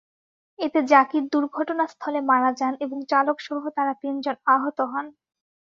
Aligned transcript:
এতে 0.59 0.79
জাকির 0.91 1.23
দুর্ঘটনাস্থলে 1.33 2.19
মারা 2.29 2.51
যান 2.59 2.73
এবং 2.79 2.97
চালকসহ 3.11 3.61
তাঁরা 3.75 3.93
তিনজন 4.01 4.35
আহত 4.53 4.77
হন। 4.91 5.05